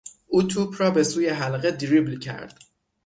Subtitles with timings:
[0.27, 2.59] او توپ را به سوی حلقه دریبل کرد.